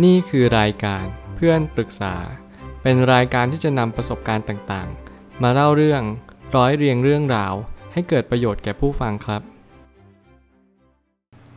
[0.00, 1.04] นี่คือรายการ
[1.36, 2.14] เพื่อนปรึกษา
[2.82, 6.02] เป็นรายการที่จะนำประสบการณ์ต่างๆ มาเล่าเรื่อง
[6.56, 7.54] ร้อยเรียงเรื่องราว
[7.92, 9.42] ให้เกิดประโยชน์แก่ผู้ฟังครับ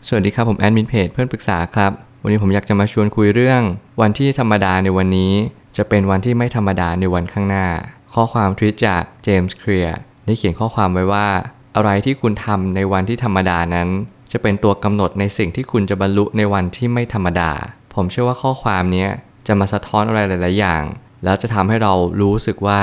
[0.07, 3.61] สวัสดีครับผมแอดมินเพจเพื่อนปรึกษาครับ วันนี้ผมอยากจะมาชวนคุยเรื่อง
[4.01, 5.33] วันที่ธรรมดาในวันนี้
[5.78, 7.67] จะเป็นวันที่ไม่ธรรมดาในวันข้างหน้า
[8.13, 11.28] ข้อความทวิตจากเจมส์เคลียร์ได้เขียนข้อความไว้ว่า
[11.76, 13.88] อะไรที่คุณทำในวันที่ธรรมดานั้น
[14.31, 17.52] จะเป็นตัวกำหนดในสิ่งที่คุณจะบรรลุในวันที่ไม่ธรรมดา
[17.95, 19.07] ผมเชื่อว่าข้อความนี้
[19.48, 20.83] จะมาสะท้อนอะไรหลาย ๆ อย่าง
[21.23, 22.81] แล้วจะทำให้เรารู้สึกว่า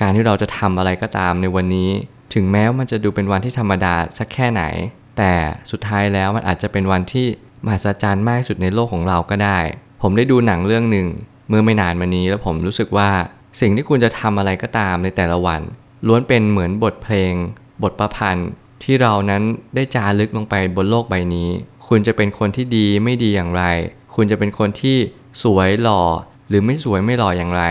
[0.00, 1.90] การที่เราจะทำอะไรก็ตามในวันนี้
[2.34, 4.62] ถึงแม้มันจะดูเป็นวันที่ธรรมดาสักแค่ไหน
[5.18, 5.32] แต่
[5.70, 7.26] สุดท้ายแล้วมันอาจจะเป็นวันที่
[7.64, 9.58] มหัศจรรย์มากสุดในโลกของเราก็ได้
[10.02, 11.06] ผมได้ดูหนังเรื่องหนึ่ง
[11.48, 13.10] เมื่อไม่นานมานี้แล้วผมรู้สึกว่า
[13.60, 15.60] สิ่งที่คุณจะทำอะไรก็ตามในแต่ละวัน
[16.06, 17.34] ล้วนเป็นเหมือนบทเพลง
[17.82, 18.48] บทประพันธ์
[18.84, 19.42] ที่เรานั้น
[19.74, 21.48] ได้จารึกลงไปบนโลกใบนี้
[21.88, 23.64] คุณจะเป็นคนที่ดีไม่ดีอย่างไร
[24.14, 24.96] คุณจะเป็นคนที่
[25.42, 26.02] สวยหล่อ
[26.48, 27.64] หรือไม่สวยไม่หล่ออย่างไร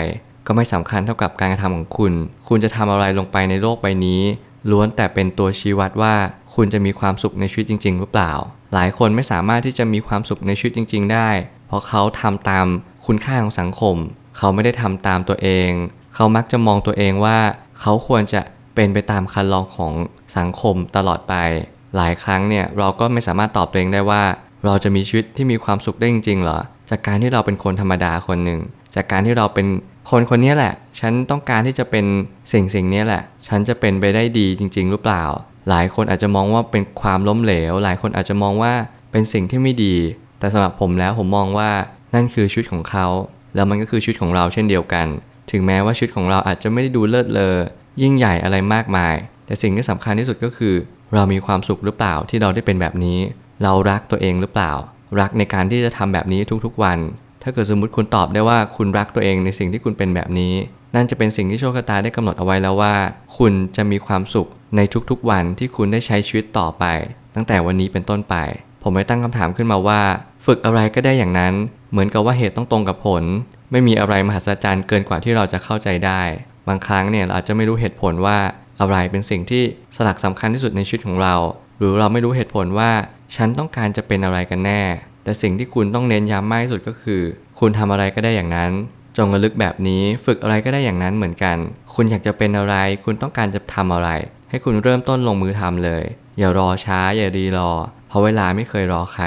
[0.48, 2.14] ก็ไม่สำคัญเท่ากับการกระทำของคุณ
[2.48, 4.22] คุณจะทำอะไรลงไปในโลกใบนี้
[4.72, 6.16] ล้วนแต่เป็นตัวชี้วัดว่า
[6.56, 8.32] คุณจะมีความสุขในชีวิตจริง ๆ หรือเปล่า
[8.74, 11.30] หลายคนไม่สามารถที่จะมีความสุขในชีวิตจริง ๆ ได้
[11.68, 12.66] เพราะเขาทำตาม
[13.06, 13.96] คุณค่าของสังคม
[14.38, 15.70] เขาไม่ได้ทำตามตัวเอง
[16.16, 17.38] เขามักจะมองตัวเองว่า
[17.80, 18.42] เขาควรจะ
[18.76, 19.94] เป็นไปตามคันลองของ
[20.38, 21.34] สังคมตลอดไป
[21.96, 24.24] หลายครั้งเนี่ยเราก็ไม่สามารถตอบตัวเองได้ว่า
[24.66, 26.60] เราจะมีชีวิตที่มีความสุขได้จริงๆเหรอ
[26.90, 28.60] จากการที่เราเป็นคนธรรมดาคนหนึ่ง
[28.96, 29.68] จากการที่เราเป็น
[30.12, 32.06] คนคนนี้แหละ ฉันต้องการที่จะเป็น
[32.52, 35.24] สิ่งสิ่งนี้แหละ ฉันจะเป็นไปได้ดีจริง ๆ หรือเปล่า
[35.70, 38.74] หลายคนอาจจะมองว่าเป็นความล้มเหลว หลายคนอาจจะมองว่า
[39.12, 39.96] เป็นสิ่งที่ไม่ดี
[40.40, 41.70] แต่สำหรับผมแล้วผมมองว่า
[42.14, 43.08] นั่นคือชีวิตของเขา
[43.56, 45.08] แล้วมันก็คือชีวิตของเราเช่นเดียวกัน
[45.52, 47.56] ถึงแม้ว่าชีวิตของเราอาจจะไม่ได้ดูเลิศเลอ
[48.02, 50.76] ยิ่งใหญ่อะไรมากมาย แต่สิ่งที่สำคัญที่สุดก็คือ
[51.16, 53.20] เรามีความสุขหรือเปล่าที่เราได้เป็นแบบนี้
[53.64, 54.72] เรารักตัวเองหรือเปล่า
[55.20, 57.00] รักในการที่จะทำแบบนี้ทุกๆวัน
[57.44, 60.54] ถ้าเกิดสมมติคุณตอบได้ว่าคุณรักตัวเองในสิ่งที่คุณเป็นแบบนี้
[60.96, 62.94] นั่นจะเป็นสิ่งที่โชคชะตาได้กำหนดเอาไว้แล้วว่า
[63.38, 66.86] คุณจะมีความสุขในทุกๆวันที่คุณได้ใช้ชีวิตต่อไป
[67.36, 68.36] ตั้งแต่วันนี้เป็นต้นไป
[68.84, 70.02] ผมไม่ตั้งคำถามขึ้นมาว่า
[70.46, 71.54] ฝึกอะไรก็ได้อย่างนั้น
[71.92, 73.24] เหมือนกับว่าเหตุต้องตรงกับผล
[73.72, 76.22] ไม่มีอะไรมหัศจรรย์เกินกว่าที่เราจะเข้าใจได้
[76.68, 78.38] บางครั้งเนี่ยเราอาจจะไม่รู้เหตุผลว่า
[78.80, 79.64] อะไรเป็นสิ่งที่
[79.96, 81.36] สลักสำคัญที่สุดในชีวิตของเรา
[81.78, 82.92] หรือเราไม่รู้เหตุผลว่า
[83.36, 84.82] ฉันต้องการจะเป็นอะไรกันแน่
[85.24, 87.22] แต่สิ่งที่คุณต้องเน้นย้ำมากที่สุดก็คือ
[87.60, 88.72] คุณทำอะไรก็ได้อย่างนั้น
[89.18, 91.58] จงระลึกแบบนี้ฝึกอะไรก็ได้อย่างนั้นเหมือนกัน
[91.94, 94.10] คุณอยากจะเป็นอะไร คุณต้องการจะทำอะไร
[94.50, 96.04] ให้คุณเริ่มต้นลงมือทำเลย
[96.40, 97.72] อย่ารอช้าอย่ารีรอ
[98.08, 99.26] เพราะเวลาไม่เคยรอใคร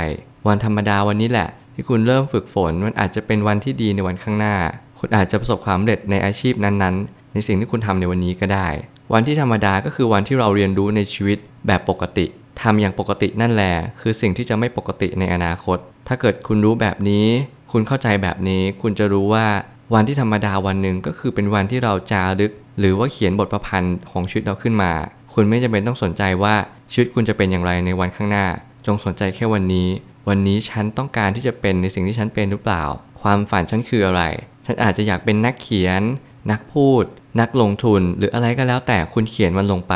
[0.48, 4.56] วันธรรมดาวันนี้แหละ ที่คุณเริ่มฝึกฝนมันอาจจะเป็นวันที่ดีในวันข้างหน้า
[4.98, 8.68] คุณอาจจะประสบความสำเร็จในอาชีพนั้นๆ ในสิ่งที่คุณทำในวันนี้ก็ได้
[9.12, 12.26] วันที่ธรรมดาก็คือวันที่เราเรียนรู้ในชีวิตแบบปกติ
[12.60, 15.78] ทำอย่างปกตินั่นแหละคือสิ่งที่จะไม่ปกติในอนาคต
[16.08, 17.26] ถ้าเกิดคุณรู้แบบนี้
[17.72, 19.46] คุณเข้าใจแบบนี้ คุณจะรู้ว่า
[19.94, 24.92] วันที่ธรรมดาวันหนึ่งก็คือเป็นวันที่เราจารึก หรือว่าเขียนบทประพันธ์ของชีวิตเราขึ้นมา
[25.34, 26.54] คุณไม่จำเป็นต้องสนใจว่า
[26.92, 28.46] ชีวิตคุณจะเป็นอย่างไรในวันข้างหน้า
[28.86, 29.88] จงสนใจแค่วันนี้
[30.28, 32.84] วันนี้ฉันต้องการที่จะเป็นในสิ่งที่ฉันเป็นหรือเปล่า
[33.22, 34.22] ความฝันฉันคืออะไร
[34.66, 36.02] ฉันอาจจะอยากเป็นนักเขียน
[36.50, 37.04] นักพูด
[37.40, 39.94] นักลงทุน หรืออะไรก็แล้วแต่คุณเขียนมันลงไป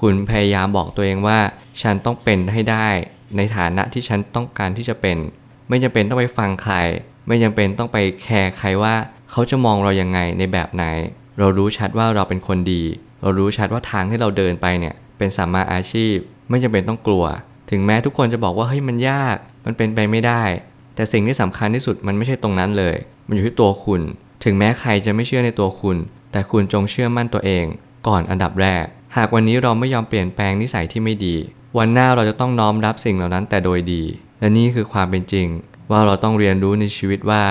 [0.00, 1.38] คุณพยายามบอกตัวเองว่า
[1.82, 2.88] ฉันต้องเป็นให้ได้
[3.36, 5.16] ในฐานะที่ฉันต้องการที่จะเป็น
[5.68, 6.74] ไม่จำเป็นต้องไปฟังใคร
[7.26, 8.94] ไม่จำเป็นต้องไปแคร์ใครว่า
[9.30, 10.84] เขาจะมองเรายังไงในแบบไหน
[11.38, 12.82] เรารู้ชัดว่าเราเป็นคนดี
[13.22, 16.14] เรารู้ชัดว่าทางที่เราเดินไปเนี่ยเป็นสัมมาอาชีพ
[16.50, 17.24] ไม่จำเป็นต้องกลัว
[17.70, 20.42] ถึงแม้ทุกคนจะบอกว่าเฮ้ยมันยาก มันเป็นไปไม่ได้
[20.94, 22.96] แต่สิ่งที่สำคัญที่สุดมันไม่ใช่ตรงนั้นเลย
[23.26, 24.00] มันอยู่ที่ตัวคุณ
[24.44, 25.96] ถึงแม้ใครจะไม่เชื่อในตัวคุณ
[26.32, 27.64] แต่คุณจงเชื่อมั่นตัวเอง
[28.08, 28.84] ก่อนอันดับแรก
[29.16, 31.36] หากวันนี้เราไม่ยอมเปลี่ยนแปลงนิสัยที่ไม่ดี
[31.78, 34.02] วันหน้าเราจะต้องน้อมรับสิ่งเหล่านั้นแต่โดยดี
[34.40, 35.48] และนี่คือความเป็นจริง
[35.90, 37.42] ว่าเราต้องเรียนรู้ในชีวิตว่า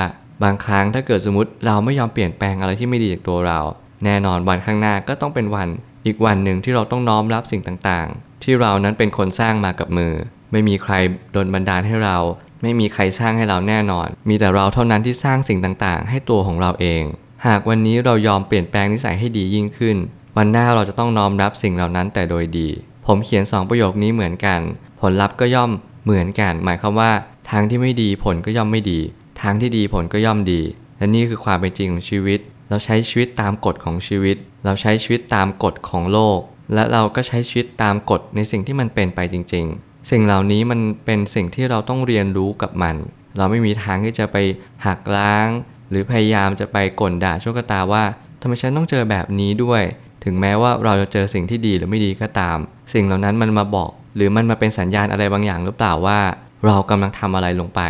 [0.44, 3.60] บางครั้งถ้าเกิดสมมติเราไม่ยอมเปลี่ยนแปลงอะไรที่ไม่ดีจากตัวเรา
[4.06, 5.70] แน่นอนวันข้างหน้าก็ต้องเป็นวัน
[6.06, 10.14] อีกวันหนึ่งที่เราต้องน้อมรับสิ่งต่างๆ ที่เรานั้นเป็นคนสร้างมากับมือ
[10.52, 10.94] ไม่มีใคร
[11.32, 12.18] โดนบันดาลให้เรา
[12.62, 17.04] ไม่มีใครสร้างให้เราแน่นอน มีแต่เราเท่านั้นที่สร้างสิ่งต่างๆ ให้ตัวของเราเอง
[17.48, 19.98] หากวันนี้เรายอมเปลี่ยนแปลงนิสัยให้ดียิ่งขึ้น
[20.42, 22.68] วันหน้าเราจะต้องน้อมรับสิ่งเหล่านั้นแต่โดยดี
[23.06, 24.60] ผมเขียน 2 ประโยคนี้เหมือนกัน
[25.02, 25.72] ผลลัพธ์ก็ย่อม
[26.04, 27.12] เหมือนกัน หมายความว่า
[27.50, 29.00] ทางที่ไม่ดีผลก็ย่อมไม่ดี
[29.42, 30.62] ทางที่ดีผลก็ย่อมดี
[30.98, 32.40] และนี่คือความเป็นจริงของชีวิต
[32.70, 36.40] เราใช้ชีวิตตามกฎของชีวิต เราใช้ชีวิตตามกฎของโลก
[36.74, 42.96] และเราก็ใช้ชีวิตตามกฎในสิ่งที่มันเป็นไปจริง ๆ สิ่งเหล่านี้มันเป็นสิ่งที่เราต้องเรียนรู้กับมัน
[43.38, 44.38] เราไม่มีทางที่จะไป
[44.86, 45.48] หักล้าง
[45.90, 48.04] หรือพยายามจะไปก่นด่าโชคตาว่า
[48.42, 49.84] ทำไมฉันต้องเจอแบบนี้ด้วย
[50.24, 52.58] ถึงแม้ว่าเราจะเจอสิ่งที่ดีหรือไม่ดีก็ตาม
[52.94, 56.20] สิ่งเหล่านั้นมันมาบอก หรือมันมาเป็นสัญญาณอะไรบางอย่างหรือเปล่าว่า
[56.66, 57.82] เรากำลังทำอะไรลงไป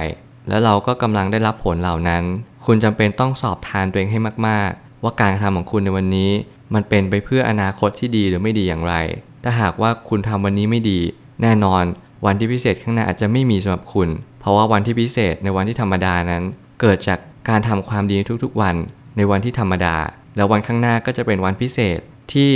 [0.49, 2.23] แล้วเราก็กำลังได้รับผลเหล่านั้น
[2.65, 6.31] คุณจำเป็นต้องสอบทานตัวเองให้มาก ๆ ว่าการกระทำของคุณในวันนี้
[6.73, 8.95] มันเป็นไปเพื่ออนาคตที่ดีหรือไม่ดีอย่างไร
[9.43, 10.99] ถ้าหากว่าคุณทำวันนี้ไม่ดี
[11.41, 11.83] แน่นอน
[12.25, 14.09] วันที่พิเศษข้างหน้าอาจจะไม่มีสำหรับคุณ
[14.39, 16.43] เพราะว่าวันที่พิเศษในวันที่ธรรมดานั้น
[16.81, 18.75] เกิดจากการทำความดีทุกๆวัน
[19.17, 19.95] ในวันที่ธรรมดา
[20.35, 21.99] แล้ววันข้างหน้าก็จะเป็นวันพิเศษ
[22.33, 22.51] ที่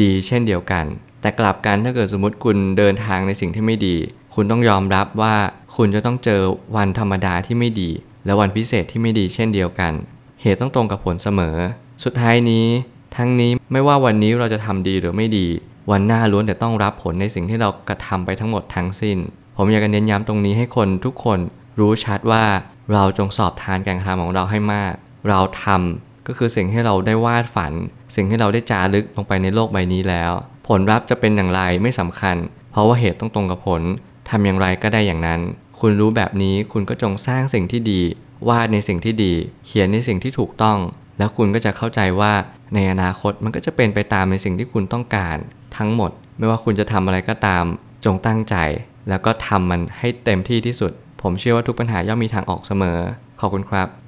[0.00, 0.84] ดีเช่นเดียวกัน
[1.20, 3.96] แต่กลับกันถ้าเกิดสมมติคุณเดินทางในสิ่งที่ไม่ดี
[4.34, 5.34] คุณต้องยอมรับว่า
[5.76, 6.40] คุณจะต้องเจอ
[6.76, 7.90] วันธรรมดาที่ไม่ดี
[8.24, 9.92] และวันพิเศษที่ไม่ดีเช่นเดียวกัน
[10.42, 11.56] เหตุต้องตรงกับผลเสมอ
[12.04, 12.66] สุดท้ายนี้
[13.16, 15.46] ทั้งนี้ไม่ว่าวันนี้เราจะทำดีหรือไม่ดี
[15.90, 19.18] วันหน้าล้วนแต่ต้องรับผลในสิ่งที่เรากระทำไปทั้งหมดทั้งสิ้น
[19.56, 21.38] ผมอยากจะเน้นย้ำตรงนี้ให้คนทุกคน
[21.80, 22.44] รู้ชัดว่า
[22.92, 24.92] เราจงสอบทานการกระทำของเราให้มาก
[25.28, 27.72] เราทำ ก็คือสิ่งที่เราได้วาดฝัน
[28.14, 30.32] สิ่งที่เราได้จารึกลงไปในโลกใบนี้แล้ว
[30.68, 32.36] ผลลัพธ์จะเป็นอย่างไรไม่สำคัญ
[32.72, 33.82] เพราะว่าเหตุต้องตรงกับผล
[34.30, 35.40] ทำอย่างไรก็ได้อย่างนั้น
[35.80, 38.00] คุณรู้แบบนี้คุณก็จงสร้างสิ่งที่ดี
[38.48, 39.32] วาดในสิ่งที่ดี
[39.66, 40.78] เขียนในสิ่งที่ถูกต้อง
[41.18, 42.32] แล้วคุณก็จะเข้าใจว่า
[42.74, 45.36] ในอนาคตมันก็จะเป็นไปตามในสิ่งที่คุณต้องการ
[45.76, 47.64] ทั้งหมด ไม่ว่าคุณจะทำอะไรก็ตาม
[48.04, 48.56] จงตั้งใจ
[49.08, 50.92] แล้วก็ทำมันให้เต็มที่ที่สุด
[51.22, 52.98] ผมเชื่อว่าทุกปัญหาย่อมมีทางออกเสมอ
[53.40, 54.07] ขอบคุณครับ